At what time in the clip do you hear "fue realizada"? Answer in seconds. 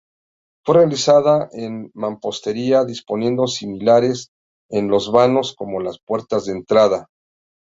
0.65-1.47